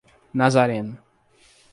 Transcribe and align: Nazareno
Nazareno 0.37 0.97